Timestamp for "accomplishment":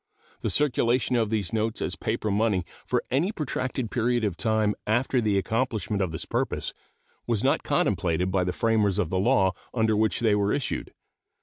5.37-6.01